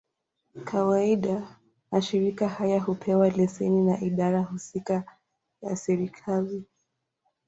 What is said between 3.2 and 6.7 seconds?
leseni na idara husika ya serikali.